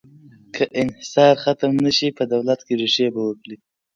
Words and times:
که 0.55 0.63
انحصار 0.81 1.35
ختم 1.43 1.73
نه 1.85 1.91
شي، 1.97 2.09
په 2.17 2.23
دولت 2.33 2.59
کې 2.67 2.73
ریښې 2.79 3.07
به 3.13 3.21
وکړي. 3.25 3.55